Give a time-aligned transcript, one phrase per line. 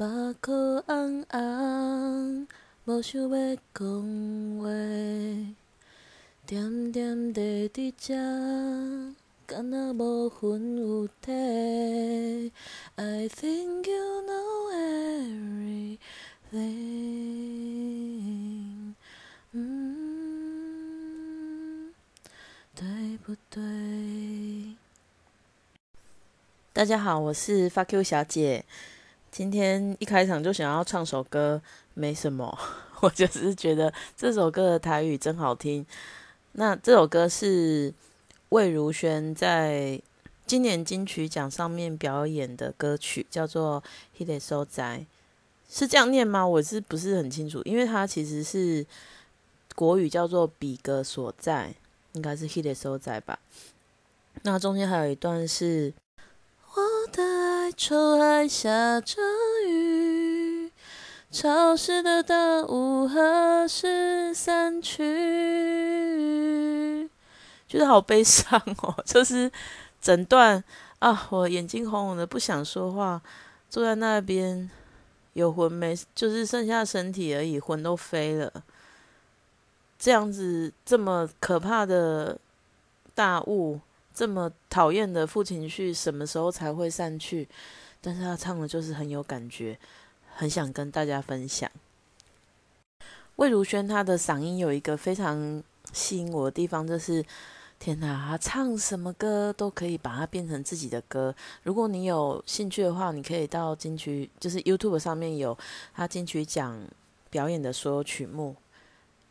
[0.00, 0.06] 目
[0.40, 2.46] 眶红红，
[2.84, 3.84] 无想要讲
[4.60, 4.68] 话，
[6.46, 8.14] 点点滴滴遮，
[9.44, 11.32] 敢若无魂有体。
[12.94, 14.70] I think you know
[16.52, 18.94] everything，
[19.50, 21.92] 嗯，
[22.76, 24.76] 对不对？
[26.72, 28.64] 大家好，我是发 Q 小姐。
[29.30, 31.60] 今天一开场就想要唱首歌，
[31.94, 32.58] 没什么，
[33.00, 35.84] 我就是觉得这首歌的台语真好听。
[36.52, 37.92] 那这首歌是
[38.48, 40.00] 魏如萱在
[40.46, 43.82] 今年金曲奖上面表演的歌曲，叫做
[44.20, 44.98] 《He de So 在》，
[45.72, 46.46] 是这样念吗？
[46.46, 47.62] 我是不是很清楚？
[47.64, 48.84] 因为它其实是
[49.76, 51.74] 国语叫做“比格所在”，
[52.14, 53.38] 应该是《He de So 在》吧。
[54.42, 55.92] 那中间还有一段是。
[56.78, 59.20] 我的哀愁还下着
[59.66, 60.70] 雨，
[61.28, 65.02] 潮湿的大雾何时散去？
[67.66, 69.50] 觉得好悲伤哦，就是
[70.00, 70.62] 整段
[71.00, 73.20] 啊，我眼睛红红的，不想说话，
[73.68, 74.70] 坐在那边
[75.32, 78.52] 有魂没，就是剩下身体而已，魂都飞了。
[79.98, 82.38] 这样子这么可怕的
[83.16, 83.80] 大雾。
[84.18, 87.48] 这么讨厌的负情绪什么时候才会散去？
[88.00, 89.78] 但是他唱的就是很有感觉，
[90.34, 91.70] 很想跟大家分享。
[93.36, 97.24] 魏如萱她的嗓音有一个非常吸引我的地方，就是
[97.78, 101.32] 天哪，她唱什么歌都可以把它变成自己的歌。
[101.62, 105.56] 如果你有兴趣的话，你可以到金曲，就是 YouTube 上面有
[105.94, 106.76] 他金曲奖
[107.30, 108.56] 表演的所有曲目，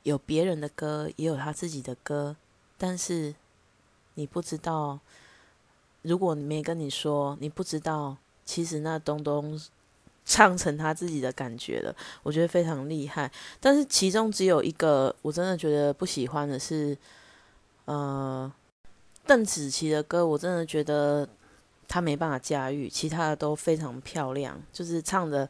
[0.03, 2.37] 有别人的歌，也有他自己的歌，
[2.77, 3.35] 但是。
[4.17, 4.99] 你不知道，
[6.01, 9.61] 如果你没跟你说，你不知道，其实那东东
[10.25, 13.31] 唱成他自己的感觉了，我觉得非常厉害。
[13.59, 16.97] 但是其中只有一个我真的觉得不喜欢的是，
[17.85, 18.51] 呃，
[19.27, 21.29] 邓紫棋的歌，我真的觉得
[21.87, 25.47] 她没办法驾驭，其他的都非常漂亮，就是唱的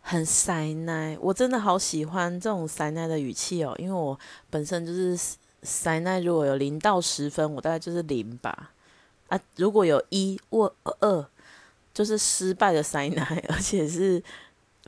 [0.00, 5.36] 很塞奶，我真的好喜欢这种塞奶的语气哦，因为我本身就是。
[5.62, 8.70] 塞奈如果有零到十分，我大概就是零吧。
[9.28, 11.26] 啊，如果有一或二，
[11.92, 14.22] 就是失败的塞奈， 而且是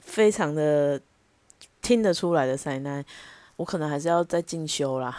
[0.05, 1.01] 非常的
[1.83, 3.05] 听得出来的塞奈，
[3.57, 5.19] 我可能还是要再进修啦。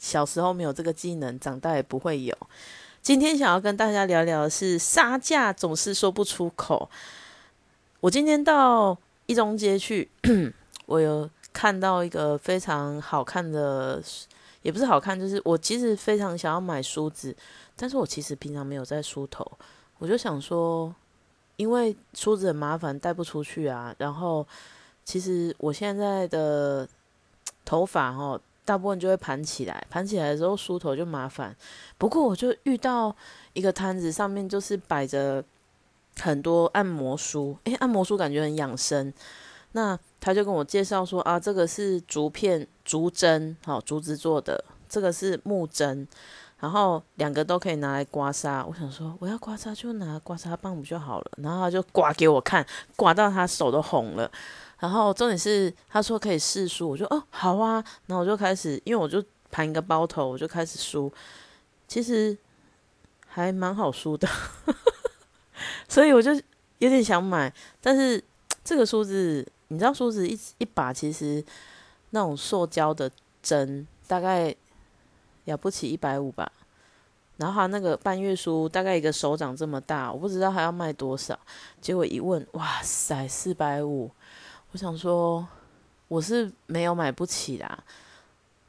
[0.00, 2.36] 小时候没有这个技能，长大也不会有。
[3.00, 6.90] 今天想要跟大家聊聊的是杀价总是说不出口。
[8.00, 10.10] 我今天到一中街去，
[10.86, 14.02] 我有看到一个非常好看的。
[14.62, 17.34] 也不是好看，就是我其实非常想要买梳子，
[17.76, 19.44] 但是我其实平常没有在梳头，
[19.98, 20.94] 我就想说，
[21.56, 23.94] 因为梳子很麻烦，带不出去啊。
[23.98, 24.46] 然后
[25.04, 26.86] 其实我现在的
[27.64, 31.56] 头发哈，大部分就会盘起来，盘起来的时候梳头就麻烦。
[31.96, 33.14] 不过我就遇到
[33.54, 35.42] 一个摊子，上面就是摆着
[36.18, 39.12] 很多按摩梳，诶，按摩梳感觉很养生。
[39.72, 44.58] 那他就跟我介绍说啊，这个是竹片、竹针，好，竹子做的；
[44.88, 46.06] 这个是木针，
[46.58, 48.66] 然后两个都可以拿来刮痧。
[48.66, 51.30] 我想说，我要刮痧就拿刮痧棒不就好了？
[51.38, 52.66] 然后他就刮给我看，
[52.96, 54.30] 刮到他手都红了。
[54.80, 57.74] 然后重点是他说可以试梳，我就哦好啊。
[58.06, 61.12] 然后我就开始，因为我就盘一个包头，我就开始梳。
[61.86, 62.36] 其实
[63.28, 64.28] 还蛮好梳的，
[65.88, 66.32] 所以我就
[66.78, 68.22] 有点想买，但是
[68.64, 69.46] 这个梳子。
[69.72, 71.44] 你知道梳子一一把其实
[72.10, 73.08] 那种塑胶的
[73.40, 74.52] 针大概
[75.44, 76.50] 了不起一百五吧，
[77.36, 81.38] 然后他那个半月梳大概一个手掌这么大，我不知道还要卖多少。
[81.80, 84.10] 结果一问，哇塞，四百五！
[84.72, 85.46] 我想说
[86.08, 87.84] 我是没有买不起啦。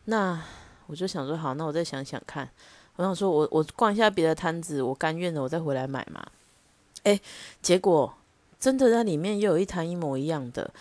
[0.06, 0.40] 那
[0.86, 2.48] 我就想说好，那我再想想看。
[2.98, 6.24] 我想说我我逛一下别的摊子，我甘愿的，我再回来买嘛。
[7.04, 7.20] 哎，
[7.60, 8.14] 结果。
[8.62, 10.72] 真的在里面又有一摊一模一样的，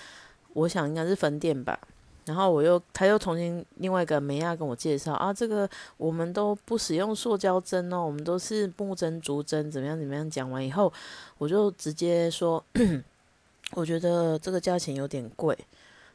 [0.52, 1.80] 我想应该是分店吧。
[2.26, 10.28] 然后我又他又重新另外一个梅亚跟我介绍啊，这个我们都不使用塑胶针哦，我们都是木针、竹针，怎么样怎么样。
[10.30, 10.92] 讲完以后，
[11.38, 12.62] 我就直接说，
[13.72, 15.58] 我觉得这个价钱有点贵。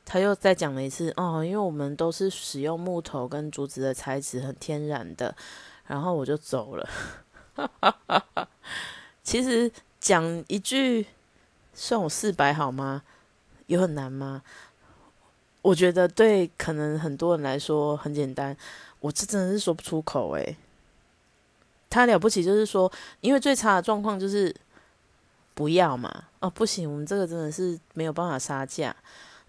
[0.05, 5.35] 他又再讲了一次哦，因为我们都是使用木头跟竹子的材质，很天然的。
[5.87, 6.87] 然后我就走了。
[9.23, 9.69] 其实
[9.99, 11.07] 讲一句。
[11.75, 13.03] 算我四百好吗？
[13.67, 14.41] 有很难吗？
[15.61, 18.55] 我觉得对，可能很多人来说很简单。
[18.99, 20.55] 我这真的是说不出口诶。
[21.89, 22.91] 他了不起就是说，
[23.21, 24.53] 因为最差的状况就是
[25.53, 28.95] 不要嘛，哦，不行，我们这个真的是没有办法杀价，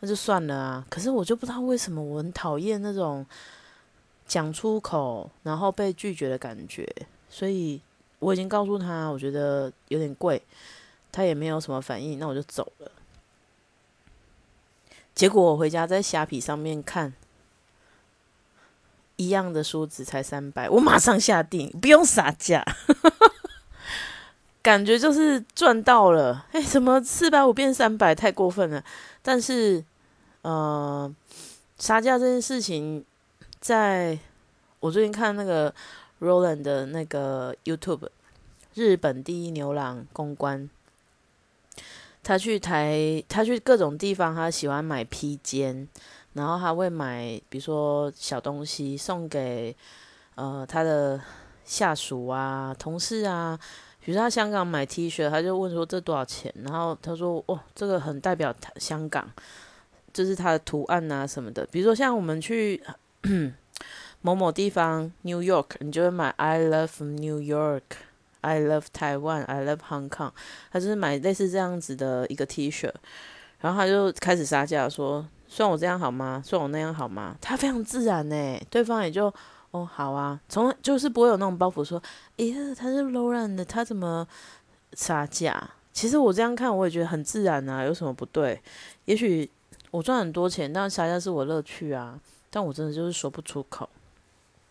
[0.00, 0.87] 那就算了啊。
[0.88, 3.26] 可是我就不知道为什么我很讨厌那种
[4.26, 6.88] 讲出口然后被拒绝的感觉，
[7.28, 7.81] 所以
[8.20, 10.40] 我已经告诉他，我觉得有点贵，
[11.17, 12.93] 他也没有什么反应，那我就走了。
[15.15, 17.15] 结果我回家在虾皮上面看，
[19.17, 22.63] 一样的梳子才三百，我马上下定，不用杀价。
[24.61, 28.85] 感觉就是赚到了，哎，怎么四百五变三百，太过分了。
[29.23, 29.83] 但是，
[30.43, 31.11] 呃，
[31.79, 33.03] 杀价这件事情，
[33.59, 34.19] 在
[34.81, 35.73] 我最近看那个
[36.21, 38.11] Roland 的那个 YouTube，
[38.75, 40.69] 日本第一牛郎公关，
[42.26, 45.87] 他去台，他去各种地方，他喜欢买披肩，
[46.32, 49.76] 然后他会买，比如说小东西送给
[50.34, 51.20] 呃他的
[51.64, 53.56] 下属啊、同事啊。
[54.00, 56.52] 比如他香港买 T 恤，他就问说这多少钱？
[56.64, 59.31] 然后他说：“哦，这个很代表他香港，
[60.12, 62.82] 这是它的图案啊什么的。”比如说像我们去
[64.20, 67.82] 某某地方 New York，你就会买 I love New York
[68.47, 70.31] I love Taiwan，I love Hong Kong。
[70.71, 72.93] 他就是买类似这样子的一个 T 恤，
[73.61, 76.43] 然后他就开始杀价说：“算我这样好吗？
[76.45, 79.33] 算我那样好吗？”他非常自然呢，对方也就。
[79.73, 82.01] 哦，好啊，从就是不会有那种包袱，说，
[82.39, 84.27] 咦，他是 low run 的，他怎么
[84.95, 85.71] 杀价？
[85.93, 88.59] 其实我这样看，我也觉得很自然啊，有什么不对？
[89.05, 89.51] 也许
[89.91, 93.87] 我赚很多钱，但杀价是我乐趣啊，但我真的就是说不出口。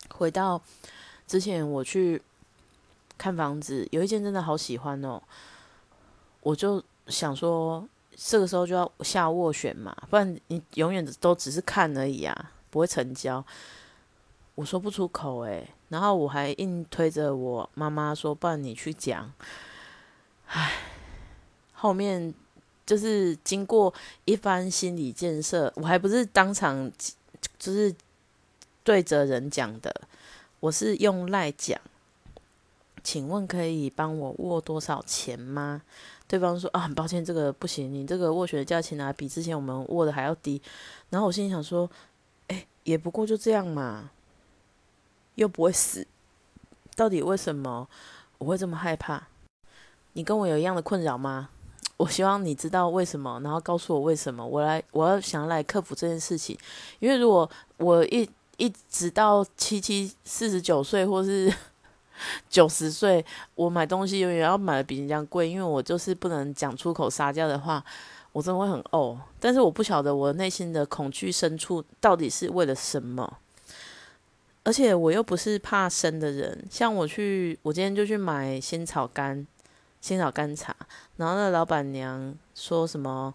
[0.10, 0.60] 回到
[1.28, 2.20] 之前我去
[3.18, 5.22] 看房子，有一间真的好喜欢哦，
[6.42, 13.44] 我就想说，这个时候就要下斡旋嘛，不然你永远都只是看而已啊，不会成交。
[14.56, 19.32] 我说不出口诶，然后我还硬推着我妈妈说：“不然你去讲。”
[20.48, 20.72] 唉，
[21.74, 22.34] 后面
[22.86, 26.90] 就是经过一番心理建设，我还不是当场
[27.60, 27.94] 就是
[28.84, 29.94] 对着人讲的，
[30.62, 31.78] 我是用赖讲。
[33.06, 35.84] 请问可以帮我握多少钱吗？
[36.28, 40.60] 对方说：“啊，很抱歉，这个不行，你这个握选的价钱啊，比之前我们握的还要低。”
[41.12, 41.88] 然后我心里想说
[42.50, 44.10] ：“哎，也不过就这样嘛。”
[45.36, 46.08] 又不会死，
[46.96, 47.88] 到底为什么
[48.40, 49.28] 我会这么害怕？
[50.14, 51.50] 你跟我有一样的困扰吗？
[51.98, 54.44] 我希望你知道为什么，然后告诉我为什么。
[54.44, 56.58] 我来，我要想来克服这件事情。
[57.00, 57.48] 因为如果
[57.78, 61.54] 我一一直到七七四十九岁，或是
[62.50, 63.26] 九十岁，
[63.56, 67.84] 我买东西永远要买的比人家贵，因为我就是不能讲出口撒娇的话，
[68.32, 69.20] 我真的会很哦。
[69.40, 73.38] 但是我不晓得我内心的恐惧深处到底是为了什么。
[74.64, 79.46] 而且我又不是怕生的人，像我去，我今天就去买仙草干，
[80.02, 80.76] 仙草干茶，
[81.18, 83.32] 然后那老板娘说什么，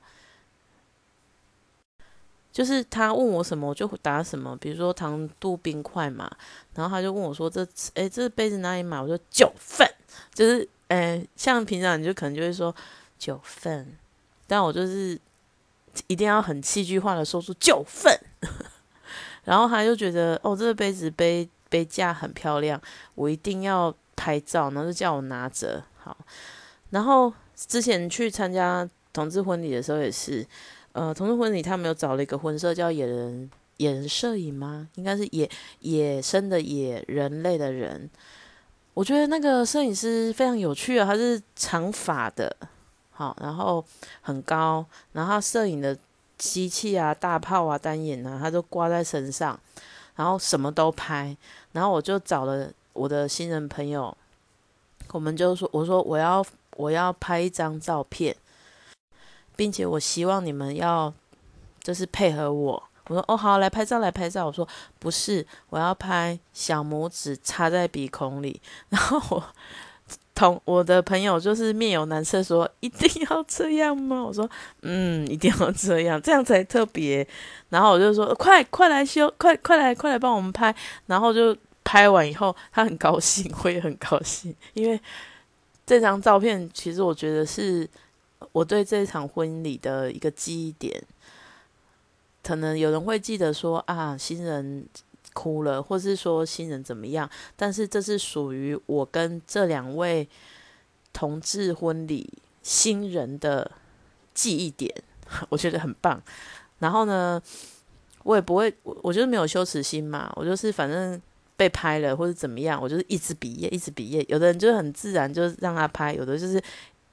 [2.53, 6.31] 就是他问我什么，我就答什么，比如说糖度冰块嘛，
[6.75, 9.01] 然后他就问我说这，哎，这杯子哪里买？
[9.01, 9.89] 我说九份，
[10.35, 12.75] 就是，哎，像平常你就可能就会说
[13.19, 13.97] 九份，
[14.47, 15.19] 但我就是
[16.09, 18.19] 一定要很戏剧化的说出九份。
[19.45, 22.81] 然后他就觉得哦，这个杯子杯杯架很漂亮，
[23.15, 25.83] 我一定要拍照，然后就叫我拿着。
[25.97, 26.17] 好，
[26.91, 30.47] 然后之前去参加同志婚礼的时候也是，
[30.93, 34.89] 呃，同桌婚礼他们有找了一个婚摄叫野人野人摄影吗？
[34.97, 35.49] 应该是野
[35.81, 38.09] 野生的野人类的人。
[38.95, 42.55] 我觉得那个摄影师非常有趣啊，他是长发的，
[43.11, 43.85] 好，然后
[44.21, 45.97] 很高，然后摄影的。
[46.41, 49.61] 机器啊，大炮啊，单眼啊，他都挂在身上，
[50.17, 51.37] 然后什么都拍。
[51.73, 54.17] 然后我就找了我的新人朋友，
[55.13, 56.43] 我们就说：“我说我要
[56.79, 58.35] 我要拍一张照片，
[59.61, 61.13] 并且我希望你们要
[61.83, 64.67] 就是配合我。”我说：“哦，好，来拍照，来拍照。”我说
[64.99, 68.59] ：“不是，我要拍小拇指插在鼻孔里。
[68.89, 69.45] ”然后我。
[70.33, 74.25] 同我的朋友就是面有难色，说一定要这样吗？
[74.25, 74.49] 我说，
[74.81, 77.27] 嗯，一定要这样，这样才特别。
[77.69, 80.75] 然后我就说，快快来修，快快来快来帮我们拍。
[81.05, 84.99] 然后就拍完以后，他很高兴，我也很高兴，因为
[85.85, 87.87] 这张照片其实我觉得是
[88.53, 91.03] 我对这场婚礼的一个记忆点。
[92.43, 94.87] 可能有人会记得说啊，新人。
[95.33, 97.31] 哭了，或是说新人怎么样？
[97.55, 100.29] 但是这是属于我跟这两位
[101.13, 102.29] 同志婚礼
[102.65, 103.71] 新人的
[104.35, 104.93] 记忆点，
[105.49, 106.21] 我觉得很棒。
[106.81, 107.41] 然后呢，
[108.25, 111.19] 我也不会，我就是没有羞耻心嘛，我就是反正
[111.57, 114.27] 被拍了或者怎么样，我就是一直比耶，一直比耶。
[114.29, 116.61] 有的人就很自然，就是让他拍；有的就是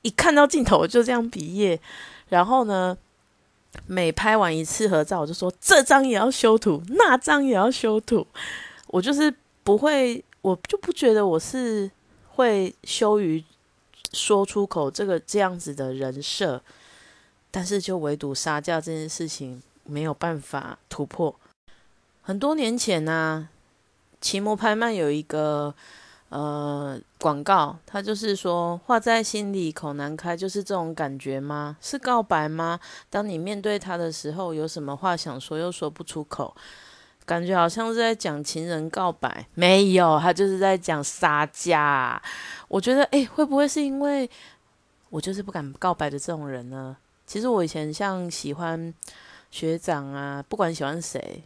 [0.01, 1.79] 一看到镜头我就这样比耶。
[2.29, 2.97] 然后呢，
[3.85, 8.25] 每拍完一次合照，我就说这张也要修图，那张也要修图。
[8.87, 11.89] 我就是不会，我就不觉得我是
[12.29, 13.43] 会羞于
[14.13, 16.61] 说出口这个这样子的人设，
[17.49, 21.33] 但是就唯独杀价这件事情没有办法突破。
[22.21, 23.49] 很多年前呢，
[24.21, 25.73] 奇摩拍卖有一个。
[26.29, 31.77] 呃，广告，他就是说话在心里口难开，就是这种感觉吗？
[31.79, 32.79] 是告白吗？
[33.09, 36.53] 当你面对他的时候，有什么话想说又说不出口，
[37.25, 39.47] 感觉好像是在讲情人告白。
[39.53, 42.21] 没有，他就是在讲撒价。
[42.67, 44.29] 我觉得，哎，会不会是因为
[45.09, 46.97] 我就是不敢告白的这种人呢？
[47.25, 48.93] 其实我以前像喜欢
[49.49, 51.43] 学长啊，不管喜欢谁，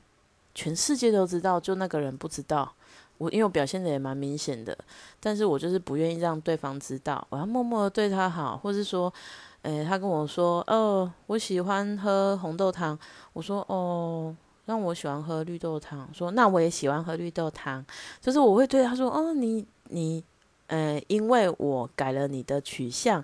[0.56, 2.74] 全世界都知道，就那个人不知道。
[3.22, 4.75] 我因为我表现的也蛮明显的，
[5.20, 9.13] 但是我就是不愿意让对方知道，我要默默的对他好，或是说，
[9.62, 12.98] 诶，他跟我说，哦，我喜欢喝红豆汤，
[13.34, 14.36] 我说，哦，
[14.66, 17.86] 让我喜欢喝绿豆汤，说那我也喜欢喝绿豆汤，
[18.20, 20.24] 就是我会对他说，哦，你你，
[20.66, 23.24] 呃，因为我改了你的取向，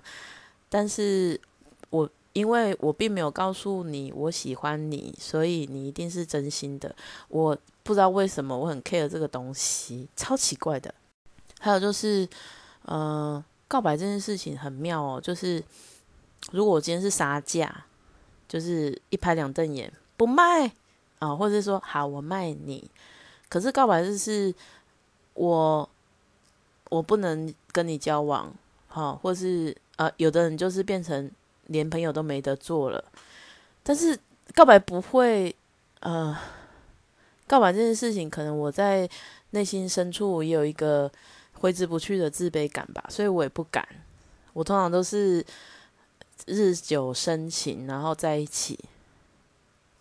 [0.68, 1.40] 但是
[1.90, 6.94] 我因为我并没有告诉你我喜欢你，所以你一定是真心的，
[7.28, 7.58] 我。
[7.84, 10.92] 不知道为什么我很 care 这个东西，超奇怪的。
[11.58, 12.28] 还有就是，
[12.82, 15.18] 呃，告白这件事情很妙哦。
[15.18, 15.64] 就是
[16.50, 17.86] 如果我今天是杀价，
[18.46, 20.70] 就是一拍两瞪眼不卖
[21.18, 22.90] 啊，或者说好我卖你。
[23.48, 24.54] 可是告白就是
[25.32, 25.88] 我
[26.90, 28.52] 我不能跟你交往，
[28.88, 31.30] 好，或是呃，有的人就是变成
[31.68, 33.02] 连朋友都没得做了。
[33.82, 34.18] 但是
[34.54, 35.56] 告白不会，
[36.00, 36.36] 呃。
[37.46, 39.08] 告白这件事情，可能我在
[39.52, 41.10] 内心深处也有一个
[41.54, 43.88] 挥之不去的自卑感吧，所以我也不敢。
[44.52, 45.42] 我通常都是
[46.44, 48.78] 日久生情，然后在一起，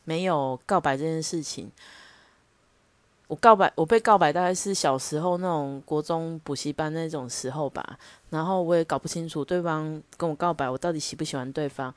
[0.04, 1.72] 没有告白这件事情。
[3.28, 7.98] 我告白，我被告白大概是小时候那种国中补习班那种时候吧，
[8.30, 11.94] 然后我也搞不清楚对方跟我告白，我到底喜不喜欢对方。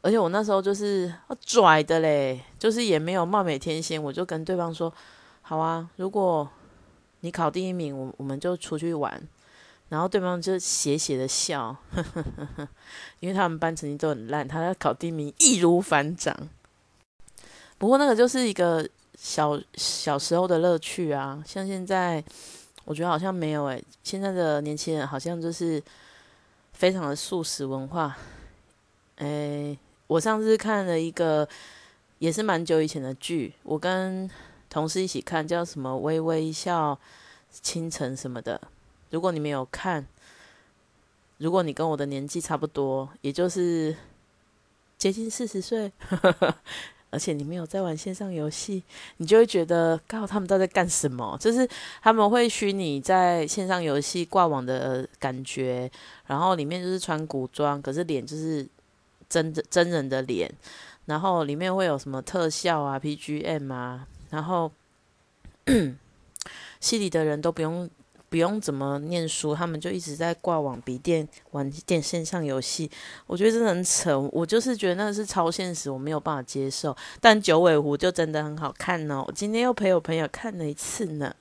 [0.00, 1.12] 而且我那时候就是
[1.44, 4.92] 拽的嘞，就是也没有貌美天仙，我就跟对方说
[5.42, 6.48] ：“好啊，如果
[7.20, 9.22] 你考第一名，我我们就出去玩。”
[9.90, 11.76] 然后对方就斜斜的笑，
[13.20, 16.34] 因为他们班成绩都很烂，他要考第一名易如反掌。
[17.76, 18.88] 不过那个就是一个
[19.22, 22.22] 小小时候的乐趣啊，像现在
[22.84, 25.80] 我觉得好像没有诶，现在的年轻人好像就是
[26.72, 28.16] 非常的素食文化，
[29.18, 29.78] 诶。
[30.08, 31.48] 我上次看了一个
[32.18, 34.28] 也是蛮久以前的剧，我跟
[34.68, 36.98] 同事一起看，叫什么《微微一笑
[37.50, 38.60] 倾城》什么的。
[39.10, 40.04] 如果你没有看，
[41.38, 43.96] 如果你跟我的年纪差不多，也就是
[44.98, 45.90] 接近四十岁，
[47.12, 48.82] 而且你没有在玩线上游戏，
[49.18, 51.38] 你就会觉得，靠他们都在干什么？
[51.38, 51.68] 就是
[52.02, 55.88] 他们会虚拟在线上游戏挂网的感觉，
[56.26, 58.66] 然后里面就是穿古装，可是脸就是。
[59.28, 60.52] 真的真人的脸，
[61.06, 64.70] 然后里面会有什么特效啊、P G M 啊，然后
[66.80, 67.88] 戏里的人都不用
[68.32, 72.90] 不用怎么念书，他们就一直在挂网笔电玩电线上游戏。
[73.26, 76.96] 我觉得真的很扯，我就是觉得那是超现实，我没有办法接受。
[77.20, 81.36] 但九尾狐就真的很好看哦，我今天又陪我朋友看了一次呢。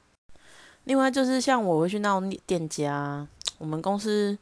[0.83, 3.25] 另外就是像我会去那种店家，
[3.57, 4.37] 我们公司。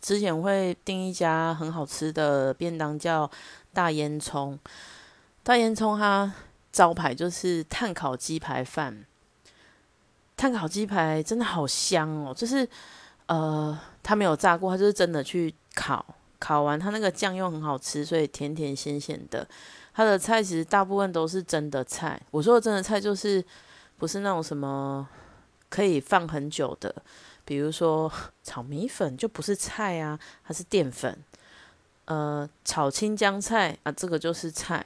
[0.00, 3.30] 之前会订一家很好吃的便当，叫
[3.72, 4.58] 大烟囱。
[5.42, 6.30] 大烟囱它
[6.70, 9.06] 招牌就是炭烤鸡排饭。
[10.36, 12.68] 炭烤鸡排真的好香哦，就是
[13.26, 16.04] 呃，它没有炸过，它就是真的去烤，
[16.38, 19.46] 烤完它那个酱又很好吃，所以甜甜咸咸的。
[19.94, 23.42] 它的菜其实大部分都是真的菜，我说的真的菜就是
[23.96, 25.08] 不是那种什么
[25.68, 26.94] 可以放很久的。
[27.44, 28.10] 比如说
[28.42, 31.16] 炒米粉就不是菜啊，它是淀粉。
[32.06, 34.84] 呃，炒青江菜啊，这个就是菜。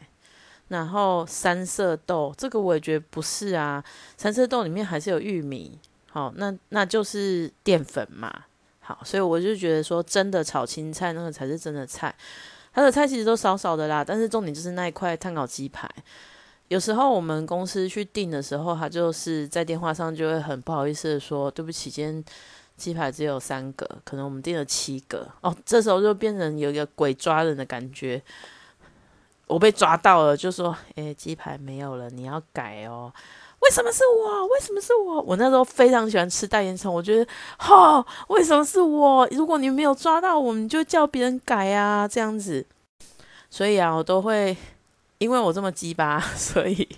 [0.69, 3.83] 然后三色豆，这个我也觉得不是啊，
[4.17, 5.79] 三色豆里面还是有玉米。
[6.11, 8.33] 好，那那就是淀粉嘛。
[8.81, 12.15] 好，所以我就觉得说，真的炒青菜那个才是真的菜。
[12.73, 15.89] 它的菜其实都少少的啦，但是重点就是那一块碳烤鸡排。
[16.69, 22.25] 有时候我们公司去订的时候，他就是在电话上就会很不好意思的说：“对不起，今天
[22.77, 28.23] 鸡排只有三个，可能我们订了七个。”哦，这时候就变成有一个鬼抓人的感觉。
[29.49, 33.13] 我被抓到了，就说：“诶，鸡排没有了，你要改哦。”
[33.61, 34.47] 为什么是我？
[34.47, 35.21] 为什么是我？
[35.23, 37.27] 我那时候非常喜欢吃大烟囱，我觉得，
[37.59, 39.27] 哈，为什么是我？
[39.33, 42.65] 如果你没有抓到我，你就叫别人改啊，这样子。
[43.51, 44.57] 所以啊，我都会，
[45.19, 46.89] 因为我这么鸡巴， 所以，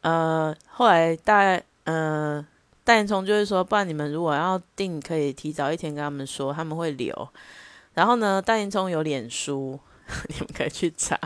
[0.00, 2.44] 呃，后来大，呃，
[2.82, 7.28] 大烟囱就会说，不然你们如果要订，可以提早一天跟他们说，他们会留。
[7.92, 9.78] 然后呢，大烟囱有脸书，
[10.28, 11.18] 你们可以去查。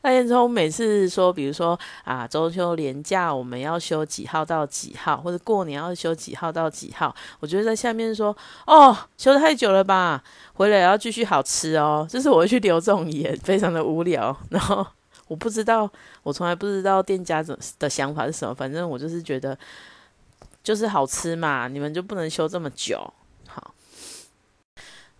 [0.00, 8.36] 大烟囱每次说，比如说啊，中秋连假我们要休几号到几号，或者过年要休几号到几号，我觉得在下面说
[8.66, 10.22] 哦，休太久了吧，
[10.54, 14.36] 回来要继续好吃哦，就是我会去留这种言，非常的无聊。
[14.50, 14.86] 然后
[15.28, 15.90] 我不知道，
[16.22, 19.58] 我从来不知道店家的的想法是什么，反正我就是觉得
[20.62, 23.12] 就是好吃嘛，你们就不能休这么久。
[23.46, 23.74] 好，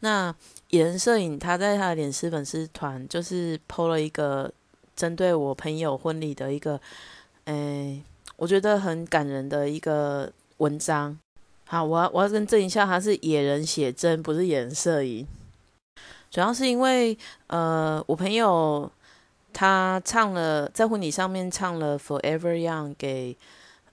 [0.00, 0.34] 那。
[0.72, 4.50] 野人摄影，他在他的脸丝粉丝团就是 PO 了一个
[4.96, 6.80] 针对我朋友婚礼的一个，
[7.44, 8.02] 诶，
[8.36, 11.18] 我觉得很感人的一个文章。
[11.66, 15.26] 好，我要我要更正一下，他是野人写真，不是野人摄影。
[16.30, 18.90] 主要是因为，呃，我朋友
[19.52, 23.36] 他唱了在婚礼上面唱了 Forever Young 给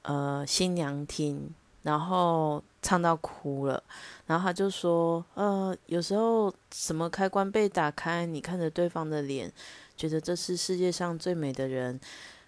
[0.04, 3.82] 呃新娘听，然后唱到哭了。
[4.28, 9.52] 然后他就说：“呃，有时候什么开关被打开，你看着对方的脸，
[9.98, 12.00] 觉得这是世界上最美的人，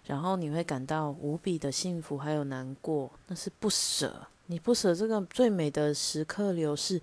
[0.06, 4.14] 然后你会感到无比的幸福，还有难过，那是不舍。
[4.46, 7.00] 你不舍这个最美的时刻流逝。”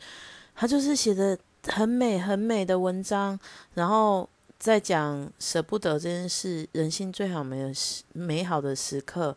[0.55, 3.37] 他就是写的很美很美的文章，
[3.73, 7.73] 然后再讲舍不得这件事，人性最好美的
[8.13, 9.35] 美好的时刻。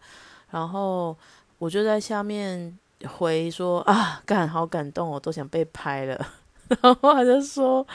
[0.51, 1.17] 然后
[1.59, 2.79] 我就在下面。
[3.07, 6.27] 回说啊，感好感动，我都想被拍了。
[6.81, 7.87] 然后他就说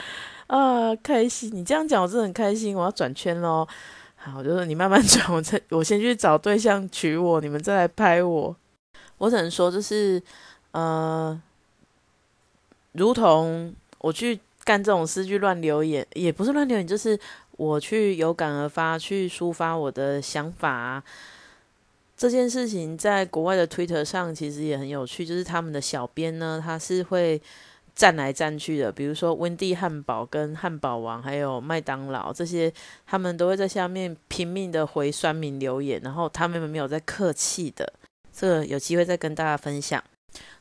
[0.48, 3.68] 啊，开心，你这样讲我真的很开心，我要转圈喽。
[4.16, 8.56] 好，我就说你慢慢转，我再我先去找对象娶我，你们再来拍我。
[9.18, 10.22] 我只能说，就是
[10.72, 11.40] 呃，
[12.92, 17.20] 如同我去干这种事，去乱留言，也不是乱留言，就是
[17.54, 21.02] 我去有感而发，去抒发我的想法。
[22.18, 27.40] 这件事情在国外的 Twitter 上其实也很有趣，就是他们的小编呢，他是会
[27.94, 28.92] 站来站去的。
[28.92, 32.74] 比如说温蒂汉堡、跟汉堡王，还有麦当劳这些，
[33.06, 37.94] 他们都会在下面拼命的回酸民留言，然后他们没有在客气的。
[38.34, 40.04] 这个有机会再跟大家分享。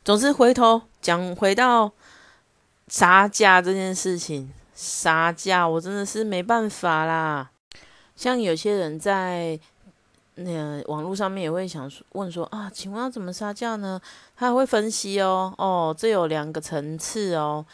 [0.04, 1.90] 总之，回头讲回到
[2.88, 7.50] 杀价这件事情，杀价我真的是没办法啦。
[8.14, 9.58] 像有些人在。
[10.38, 13.98] 那网络上面也会想问说啊，请问要怎么杀价呢？
[14.36, 17.64] 他会分析哦，哦，这有两个层次哦，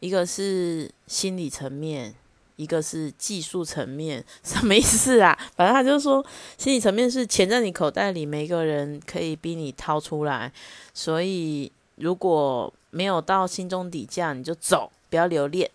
[0.00, 2.12] 一个是心理层面，
[2.56, 5.38] 一个是技术层面，什么意思啊？
[5.54, 6.24] 反正他就说，
[6.56, 10.52] 心理层面是钱在你口袋里，每个人可以逼你掏出来，
[10.92, 15.70] 所以如果没有到心中底价，你就走，不要留恋。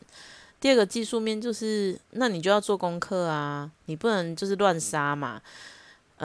[0.60, 5.42] 第二个技术面就是，那你就要做功课啊，你不能就是乱杀嘛。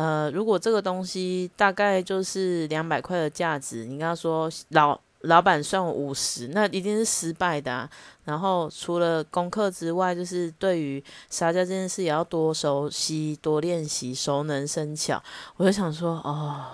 [0.00, 7.90] 呃，如果这个东西大概就是两百块的价值，你跟他说老老板算我五十，那一定是失败的。
[8.24, 15.20] 然后除了功课之外，就是对于杀价这件事也要多熟悉、多练习、熟能生巧。
[15.56, 16.64] 我就想说，哦，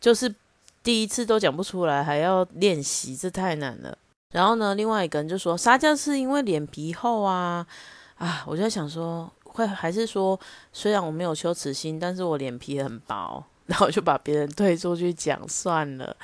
[0.00, 0.34] 就是
[0.82, 3.98] 第一次都讲不出来，还要练习，这太难了。
[4.32, 7.66] 然后呢，另外一个人就说杀价是因为脸皮厚啊
[8.16, 8.42] 啊！
[8.46, 9.30] 我就在想说。
[9.52, 10.38] 会还是说，
[10.72, 16.16] 虽然我没有羞耻心，但是我脸皮很薄，然后就把别人 推出去讲算了。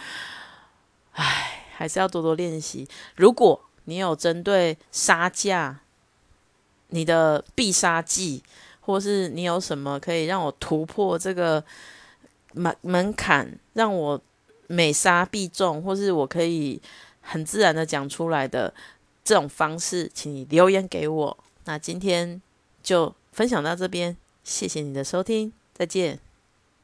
[1.13, 2.87] 唉，还是要多多练习。
[3.17, 5.81] 如果你有针对杀价，
[6.89, 8.43] 你的必杀技，
[8.81, 11.63] 或是你有什么可以让我突破这个
[12.53, 14.21] 门门槛，让我
[14.67, 16.81] 每杀必中，或是我可以
[17.21, 18.73] 很自然的讲出来的
[19.25, 21.39] 这种方式，请你留言给我。
[21.65, 22.41] 那今天。
[22.87, 26.26] 就分享到这边，谢谢你的收听，再见。